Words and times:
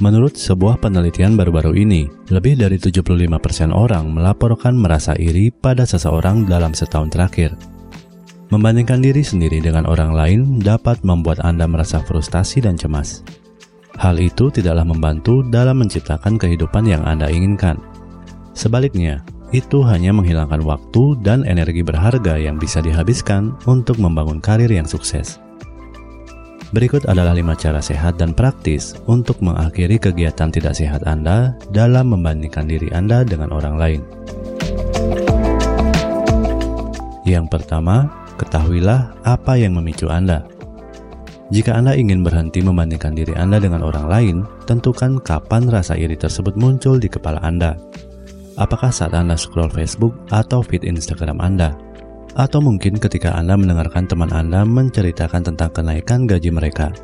Menurut 0.00 0.32
sebuah 0.32 0.80
penelitian 0.80 1.36
baru-baru 1.36 1.76
ini, 1.76 2.08
lebih 2.32 2.56
dari 2.56 2.80
75% 2.80 3.28
orang 3.68 4.08
melaporkan 4.08 4.72
merasa 4.72 5.12
iri 5.20 5.52
pada 5.52 5.84
seseorang 5.84 6.48
dalam 6.48 6.72
setahun 6.72 7.12
terakhir. 7.12 7.52
Membandingkan 8.48 9.04
diri 9.04 9.20
sendiri 9.20 9.60
dengan 9.60 9.84
orang 9.84 10.16
lain 10.16 10.56
dapat 10.56 11.04
membuat 11.04 11.44
Anda 11.44 11.68
merasa 11.68 12.00
frustasi 12.00 12.64
dan 12.64 12.80
cemas. 12.80 13.20
Hal 14.00 14.16
itu 14.16 14.48
tidaklah 14.48 14.88
membantu 14.88 15.44
dalam 15.44 15.84
menciptakan 15.84 16.40
kehidupan 16.40 16.88
yang 16.88 17.04
Anda 17.04 17.28
inginkan. 17.28 17.76
Sebaliknya, 18.56 19.20
itu 19.52 19.84
hanya 19.84 20.16
menghilangkan 20.16 20.64
waktu 20.64 21.20
dan 21.20 21.44
energi 21.44 21.84
berharga 21.84 22.40
yang 22.40 22.56
bisa 22.56 22.80
dihabiskan 22.80 23.52
untuk 23.68 24.00
membangun 24.00 24.40
karir 24.40 24.72
yang 24.72 24.88
sukses. 24.88 25.36
Berikut 26.70 27.02
adalah 27.10 27.34
lima 27.34 27.58
cara 27.58 27.82
sehat 27.82 28.22
dan 28.22 28.30
praktis 28.30 28.94
untuk 29.10 29.42
mengakhiri 29.42 29.98
kegiatan 29.98 30.54
tidak 30.54 30.78
sehat 30.78 31.02
Anda 31.02 31.58
dalam 31.74 32.14
membandingkan 32.14 32.70
diri 32.70 32.94
Anda 32.94 33.26
dengan 33.26 33.50
orang 33.50 33.74
lain. 33.74 34.00
Yang 37.26 37.46
pertama, 37.50 38.06
ketahuilah 38.38 39.18
apa 39.26 39.58
yang 39.58 39.74
memicu 39.74 40.06
Anda. 40.06 40.46
Jika 41.50 41.74
Anda 41.74 41.98
ingin 41.98 42.22
berhenti 42.22 42.62
membandingkan 42.62 43.18
diri 43.18 43.34
Anda 43.34 43.58
dengan 43.58 43.82
orang 43.82 44.06
lain, 44.06 44.36
tentukan 44.70 45.18
kapan 45.26 45.66
rasa 45.66 45.98
iri 45.98 46.14
tersebut 46.14 46.54
muncul 46.54 47.02
di 47.02 47.10
kepala 47.10 47.42
Anda. 47.42 47.74
Apakah 48.54 48.94
saat 48.94 49.10
Anda 49.10 49.34
scroll 49.34 49.74
Facebook 49.74 50.14
atau 50.30 50.62
feed 50.62 50.86
Instagram 50.86 51.42
Anda? 51.42 51.89
Atau 52.38 52.62
mungkin 52.62 52.98
ketika 52.98 53.34
Anda 53.34 53.58
mendengarkan 53.58 54.06
teman 54.06 54.30
Anda 54.30 54.62
menceritakan 54.62 55.52
tentang 55.52 55.70
kenaikan 55.74 56.30
gaji 56.30 56.50
mereka. 56.54 56.94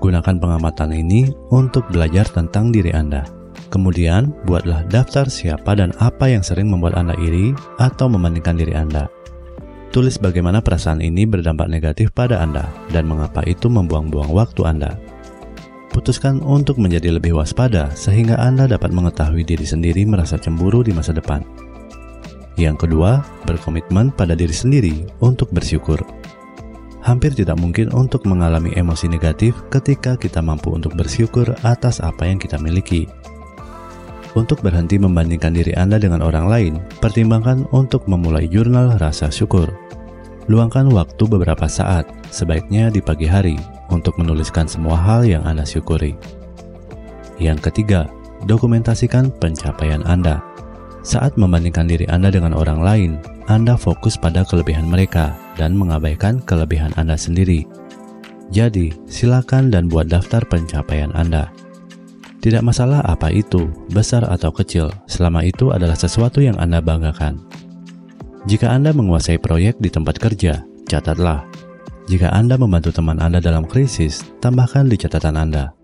Gunakan 0.00 0.36
pengamatan 0.40 0.96
ini 0.96 1.28
untuk 1.52 1.88
belajar 1.92 2.28
tentang 2.28 2.72
diri 2.72 2.92
Anda. 2.92 3.24
Kemudian, 3.70 4.34
buatlah 4.48 4.88
daftar 4.90 5.30
siapa 5.30 5.78
dan 5.78 5.94
apa 6.02 6.26
yang 6.26 6.42
sering 6.42 6.72
membuat 6.72 6.98
Anda 6.98 7.14
iri 7.20 7.54
atau 7.78 8.10
membandingkan 8.10 8.58
diri 8.58 8.74
Anda. 8.74 9.06
Tulis 9.90 10.18
bagaimana 10.22 10.62
perasaan 10.62 11.02
ini 11.02 11.26
berdampak 11.26 11.66
negatif 11.66 12.14
pada 12.14 12.42
Anda 12.42 12.70
dan 12.94 13.10
mengapa 13.10 13.42
itu 13.46 13.66
membuang-buang 13.66 14.30
waktu 14.30 14.62
Anda. 14.66 14.94
Putuskan 15.90 16.38
untuk 16.46 16.78
menjadi 16.78 17.18
lebih 17.18 17.34
waspada 17.34 17.90
sehingga 17.98 18.38
Anda 18.38 18.70
dapat 18.70 18.94
mengetahui 18.94 19.42
diri 19.42 19.66
sendiri 19.66 20.06
merasa 20.06 20.38
cemburu 20.38 20.86
di 20.86 20.94
masa 20.94 21.10
depan. 21.10 21.42
Yang 22.58 22.86
kedua, 22.86 23.22
berkomitmen 23.46 24.14
pada 24.14 24.34
diri 24.34 24.52
sendiri 24.52 25.06
untuk 25.22 25.50
bersyukur. 25.54 26.02
Hampir 27.00 27.32
tidak 27.32 27.56
mungkin 27.56 27.88
untuk 27.96 28.28
mengalami 28.28 28.76
emosi 28.76 29.08
negatif 29.08 29.56
ketika 29.72 30.20
kita 30.20 30.44
mampu 30.44 30.76
untuk 30.76 30.92
bersyukur 30.92 31.48
atas 31.64 32.04
apa 32.04 32.28
yang 32.28 32.36
kita 32.36 32.60
miliki. 32.60 33.08
Untuk 34.36 34.62
berhenti 34.62 34.94
membandingkan 34.94 35.50
diri 35.50 35.74
Anda 35.74 35.98
dengan 35.98 36.22
orang 36.22 36.46
lain, 36.46 36.74
pertimbangkan 37.02 37.66
untuk 37.74 38.06
memulai 38.06 38.46
jurnal 38.46 38.94
rasa 39.00 39.26
syukur. 39.32 39.66
Luangkan 40.46 40.86
waktu 40.92 41.24
beberapa 41.26 41.66
saat, 41.66 42.06
sebaiknya 42.30 42.94
di 42.94 43.02
pagi 43.02 43.26
hari, 43.26 43.58
untuk 43.90 44.14
menuliskan 44.22 44.70
semua 44.70 44.94
hal 44.94 45.26
yang 45.26 45.42
Anda 45.42 45.66
syukuri. 45.66 46.14
Yang 47.42 47.70
ketiga, 47.70 48.06
dokumentasikan 48.46 49.34
pencapaian 49.40 50.06
Anda. 50.06 50.49
Saat 51.00 51.40
membandingkan 51.40 51.88
diri 51.88 52.04
Anda 52.12 52.28
dengan 52.28 52.52
orang 52.52 52.80
lain, 52.84 53.10
Anda 53.48 53.80
fokus 53.80 54.20
pada 54.20 54.44
kelebihan 54.44 54.84
mereka 54.84 55.32
dan 55.56 55.72
mengabaikan 55.72 56.44
kelebihan 56.44 56.92
Anda 57.00 57.16
sendiri. 57.16 57.64
Jadi, 58.52 58.92
silakan 59.08 59.72
dan 59.72 59.88
buat 59.88 60.12
daftar 60.12 60.44
pencapaian 60.44 61.08
Anda. 61.16 61.48
Tidak 62.40 62.60
masalah 62.60 63.00
apa 63.04 63.32
itu, 63.32 63.68
besar 63.92 64.28
atau 64.28 64.52
kecil, 64.52 64.92
selama 65.08 65.44
itu 65.44 65.72
adalah 65.72 65.96
sesuatu 65.96 66.44
yang 66.44 66.56
Anda 66.60 66.84
banggakan. 66.84 67.40
Jika 68.48 68.72
Anda 68.72 68.96
menguasai 68.96 69.40
proyek 69.40 69.80
di 69.80 69.92
tempat 69.92 70.16
kerja, 70.16 70.64
catatlah. 70.88 71.44
Jika 72.08 72.32
Anda 72.32 72.56
membantu 72.56 72.96
teman 72.96 73.20
Anda 73.20 73.40
dalam 73.40 73.68
krisis, 73.68 74.24
tambahkan 74.40 74.88
di 74.88 74.96
catatan 74.96 75.36
Anda. 75.36 75.79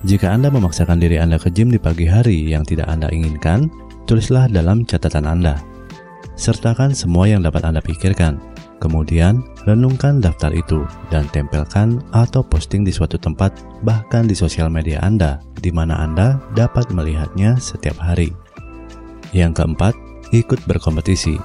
Jika 0.00 0.32
Anda 0.32 0.48
memaksakan 0.48 0.96
diri 0.96 1.20
Anda 1.20 1.36
ke 1.36 1.52
gym 1.52 1.68
di 1.68 1.76
pagi 1.76 2.08
hari 2.08 2.48
yang 2.48 2.64
tidak 2.64 2.88
Anda 2.88 3.12
inginkan, 3.12 3.68
tulislah 4.08 4.48
dalam 4.48 4.88
catatan 4.88 5.28
Anda. 5.28 5.60
Sertakan 6.40 6.96
semua 6.96 7.28
yang 7.28 7.44
dapat 7.44 7.68
Anda 7.68 7.84
pikirkan. 7.84 8.40
Kemudian, 8.80 9.44
renungkan 9.68 10.24
daftar 10.24 10.56
itu 10.56 10.88
dan 11.12 11.28
tempelkan 11.28 12.00
atau 12.16 12.40
posting 12.40 12.80
di 12.80 12.88
suatu 12.88 13.20
tempat, 13.20 13.52
bahkan 13.84 14.24
di 14.24 14.32
sosial 14.32 14.72
media 14.72 15.04
Anda, 15.04 15.44
di 15.60 15.68
mana 15.68 16.00
Anda 16.00 16.40
dapat 16.56 16.88
melihatnya 16.88 17.60
setiap 17.60 18.00
hari. 18.00 18.32
Yang 19.36 19.60
keempat, 19.60 19.92
ikut 20.32 20.64
berkompetisi. 20.64 21.36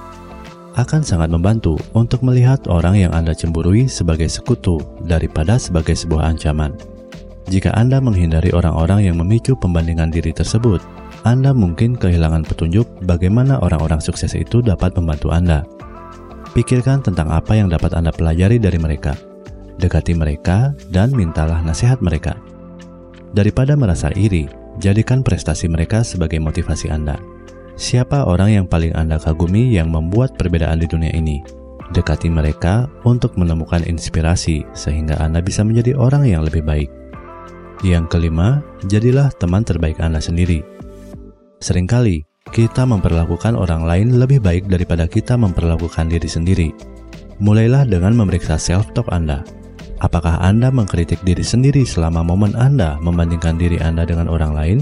Akan 0.80 1.04
sangat 1.04 1.28
membantu 1.28 1.76
untuk 1.92 2.24
melihat 2.24 2.64
orang 2.72 2.96
yang 3.04 3.12
Anda 3.12 3.36
cemburui 3.36 3.84
sebagai 3.84 4.32
sekutu 4.32 4.80
daripada 5.04 5.60
sebagai 5.60 5.92
sebuah 5.92 6.32
ancaman. 6.32 6.95
Jika 7.46 7.70
Anda 7.78 8.02
menghindari 8.02 8.50
orang-orang 8.50 9.06
yang 9.06 9.16
memicu 9.22 9.54
pembandingan 9.54 10.10
diri 10.10 10.34
tersebut, 10.34 10.82
anda 11.26 11.50
mungkin 11.50 11.98
kehilangan 11.98 12.46
petunjuk 12.46 12.86
bagaimana 13.02 13.58
orang-orang 13.58 13.98
sukses 13.98 14.30
itu 14.38 14.62
dapat 14.62 14.94
membantu 14.94 15.34
Anda. 15.34 15.66
Pikirkan 16.54 17.02
tentang 17.02 17.34
apa 17.34 17.58
yang 17.58 17.66
dapat 17.66 17.98
Anda 17.98 18.14
pelajari 18.14 18.62
dari 18.62 18.78
mereka. 18.78 19.18
Dekati 19.74 20.14
mereka 20.14 20.70
dan 20.86 21.10
mintalah 21.10 21.58
nasihat 21.66 21.98
mereka. 21.98 22.38
Daripada 23.34 23.74
merasa 23.74 24.14
iri, 24.14 24.46
jadikan 24.78 25.26
prestasi 25.26 25.66
mereka 25.66 26.06
sebagai 26.06 26.38
motivasi 26.38 26.94
Anda. 26.94 27.18
Siapa 27.74 28.22
orang 28.30 28.62
yang 28.62 28.66
paling 28.70 28.94
Anda 28.94 29.18
kagumi 29.18 29.74
yang 29.74 29.90
membuat 29.90 30.38
perbedaan 30.38 30.78
di 30.78 30.86
dunia 30.86 31.10
ini? 31.10 31.42
Dekati 31.90 32.30
mereka 32.30 32.86
untuk 33.02 33.34
menemukan 33.34 33.82
inspirasi 33.82 34.62
sehingga 34.78 35.18
Anda 35.18 35.42
bisa 35.42 35.66
menjadi 35.66 35.98
orang 35.98 36.30
yang 36.30 36.46
lebih 36.46 36.62
baik. 36.62 37.05
Yang 37.84 38.16
kelima, 38.16 38.64
jadilah 38.88 39.28
teman 39.36 39.60
terbaik 39.60 40.00
Anda 40.00 40.22
sendiri. 40.22 40.64
Seringkali, 41.60 42.24
kita 42.54 42.88
memperlakukan 42.88 43.52
orang 43.52 43.84
lain 43.84 44.16
lebih 44.16 44.40
baik 44.40 44.70
daripada 44.70 45.04
kita 45.04 45.36
memperlakukan 45.36 46.08
diri 46.08 46.28
sendiri. 46.30 46.68
Mulailah 47.36 47.84
dengan 47.84 48.16
memeriksa 48.16 48.56
self-talk 48.56 49.12
Anda. 49.12 49.44
Apakah 50.00 50.40
Anda 50.40 50.72
mengkritik 50.72 51.20
diri 51.24 51.44
sendiri 51.44 51.84
selama 51.84 52.24
momen 52.24 52.56
Anda 52.56 52.96
membandingkan 53.00 53.60
diri 53.60 53.76
Anda 53.80 54.08
dengan 54.08 54.28
orang 54.28 54.52
lain? 54.56 54.78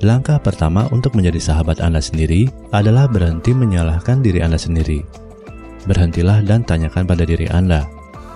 Langkah 0.00 0.40
pertama 0.40 0.88
untuk 0.96 1.12
menjadi 1.12 1.38
sahabat 1.38 1.78
Anda 1.84 2.00
sendiri 2.00 2.48
adalah 2.72 3.04
berhenti 3.06 3.52
menyalahkan 3.52 4.24
diri 4.24 4.40
Anda 4.40 4.56
sendiri. 4.56 5.04
Berhentilah 5.84 6.40
dan 6.42 6.64
tanyakan 6.64 7.04
pada 7.04 7.28
diri 7.28 7.46
Anda, 7.52 7.84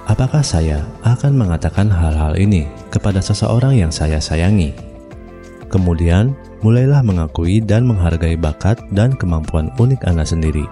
apakah 0.08 0.44
saya 0.44 0.84
akan 1.04 1.36
mengatakan 1.36 1.88
hal-hal 1.88 2.36
ini 2.36 2.68
kepada 2.92 3.20
seseorang 3.20 3.76
yang 3.80 3.92
saya 3.92 4.20
sayangi? 4.20 4.74
Kemudian, 5.72 6.36
mulailah 6.62 7.02
mengakui 7.02 7.58
dan 7.58 7.84
menghargai 7.88 8.38
bakat 8.38 8.78
dan 8.94 9.16
kemampuan 9.16 9.74
unik 9.76 10.06
Anda 10.06 10.22
sendiri. 10.22 10.64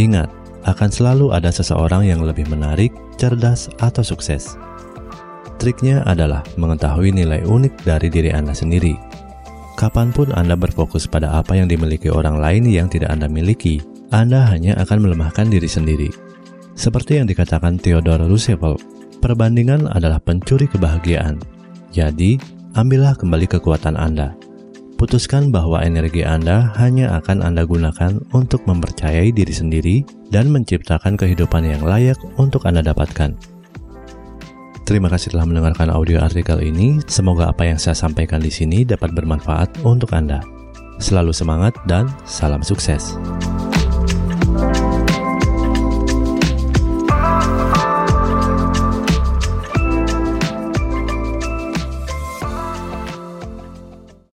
Ingat, 0.00 0.28
akan 0.62 0.90
selalu 0.90 1.34
ada 1.34 1.50
seseorang 1.50 2.06
yang 2.06 2.22
lebih 2.22 2.46
menarik, 2.50 2.90
cerdas, 3.18 3.70
atau 3.82 4.02
sukses. 4.02 4.54
Triknya 5.62 6.02
adalah 6.02 6.42
mengetahui 6.58 7.14
nilai 7.14 7.46
unik 7.46 7.86
dari 7.86 8.10
diri 8.10 8.34
Anda 8.34 8.50
sendiri. 8.50 8.98
Kapan 9.78 10.10
pun 10.10 10.34
Anda 10.34 10.58
berfokus 10.58 11.06
pada 11.06 11.38
apa 11.38 11.54
yang 11.54 11.70
dimiliki 11.70 12.10
orang 12.10 12.38
lain 12.38 12.66
yang 12.66 12.90
tidak 12.90 13.14
Anda 13.14 13.30
miliki, 13.30 13.78
Anda 14.10 14.42
hanya 14.50 14.74
akan 14.82 15.06
melemahkan 15.06 15.50
diri 15.50 15.70
sendiri. 15.70 16.31
Seperti 16.72 17.20
yang 17.20 17.28
dikatakan 17.28 17.78
Theodore 17.78 18.26
Roosevelt, 18.26 18.82
perbandingan 19.20 19.88
adalah 19.90 20.18
pencuri 20.18 20.66
kebahagiaan. 20.66 21.38
Jadi, 21.92 22.40
ambillah 22.74 23.16
kembali 23.16 23.46
kekuatan 23.46 23.94
Anda 23.94 24.32
putuskan 25.02 25.50
bahwa 25.50 25.82
energi 25.82 26.22
Anda 26.22 26.70
hanya 26.78 27.18
akan 27.18 27.42
Anda 27.42 27.66
gunakan 27.66 28.22
untuk 28.30 28.62
mempercayai 28.70 29.34
diri 29.34 29.50
sendiri 29.50 29.96
dan 30.30 30.54
menciptakan 30.54 31.18
kehidupan 31.18 31.66
yang 31.66 31.82
layak 31.82 32.14
untuk 32.38 32.62
Anda 32.70 32.86
dapatkan. 32.86 33.34
Terima 34.86 35.10
kasih 35.10 35.34
telah 35.34 35.50
mendengarkan 35.50 35.90
audio 35.90 36.22
artikel 36.22 36.62
ini. 36.62 37.02
Semoga 37.10 37.50
apa 37.50 37.66
yang 37.66 37.82
saya 37.82 37.98
sampaikan 37.98 38.38
di 38.38 38.54
sini 38.54 38.86
dapat 38.86 39.10
bermanfaat 39.10 39.82
untuk 39.82 40.14
Anda. 40.14 40.38
Selalu 41.02 41.34
semangat 41.34 41.74
dan 41.90 42.06
salam 42.22 42.62
sukses. 42.62 43.18